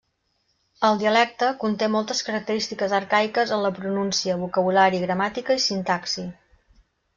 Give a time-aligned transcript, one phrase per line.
[0.87, 6.29] El dialecte conté moltes característiques arcaiques en la pronúncia, vocabulari, gramàtica i sintaxi.